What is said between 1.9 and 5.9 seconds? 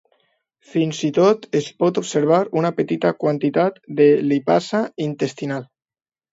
observar una petita quantitat de lipasa intestinal.